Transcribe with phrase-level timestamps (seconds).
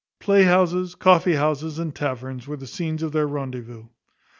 [0.19, 3.89] Playhouses, coffeehouses, and taverns were the scenes of their rendezvous.